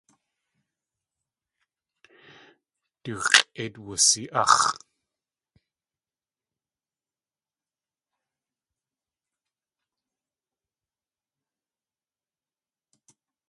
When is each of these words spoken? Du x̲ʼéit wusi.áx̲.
Du 3.03 3.13
x̲ʼéit 3.29 3.75
wusi.áx̲. 3.85 4.63